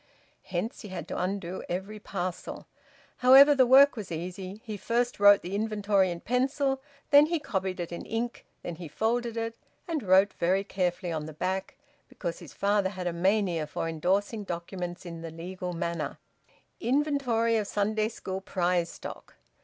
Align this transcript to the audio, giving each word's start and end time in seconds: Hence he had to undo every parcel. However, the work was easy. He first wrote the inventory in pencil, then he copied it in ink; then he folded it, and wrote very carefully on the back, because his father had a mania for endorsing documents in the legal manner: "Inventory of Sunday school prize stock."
Hence 0.45 0.81
he 0.81 0.87
had 0.87 1.07
to 1.09 1.19
undo 1.21 1.63
every 1.69 1.99
parcel. 1.99 2.65
However, 3.17 3.53
the 3.53 3.67
work 3.67 3.95
was 3.95 4.11
easy. 4.11 4.59
He 4.65 4.75
first 4.75 5.19
wrote 5.19 5.43
the 5.43 5.53
inventory 5.53 6.09
in 6.09 6.21
pencil, 6.21 6.81
then 7.11 7.27
he 7.27 7.37
copied 7.39 7.79
it 7.79 7.91
in 7.91 8.03
ink; 8.07 8.43
then 8.63 8.77
he 8.77 8.87
folded 8.87 9.37
it, 9.37 9.53
and 9.87 10.01
wrote 10.01 10.33
very 10.33 10.63
carefully 10.63 11.11
on 11.11 11.27
the 11.27 11.33
back, 11.33 11.75
because 12.09 12.39
his 12.39 12.51
father 12.51 12.89
had 12.89 13.05
a 13.05 13.13
mania 13.13 13.67
for 13.67 13.87
endorsing 13.87 14.43
documents 14.43 15.05
in 15.05 15.21
the 15.21 15.29
legal 15.29 15.71
manner: 15.71 16.17
"Inventory 16.79 17.55
of 17.57 17.67
Sunday 17.67 18.09
school 18.09 18.41
prize 18.41 18.89
stock." 18.89 19.35